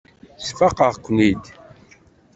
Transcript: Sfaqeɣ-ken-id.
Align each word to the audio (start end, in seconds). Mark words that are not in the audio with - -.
Sfaqeɣ-ken-id. 0.45 1.43